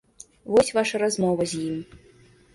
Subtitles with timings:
[0.55, 1.77] Вось ваша размова з ім.